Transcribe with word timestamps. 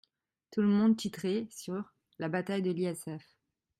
Tout 0.51 0.63
le 0.63 0.67
monde 0.67 0.97
titrait 0.97 1.45
sur 1.51 1.93
«la 2.17 2.27
bataille 2.27 2.63
de 2.63 2.71
l’ISF». 2.71 3.23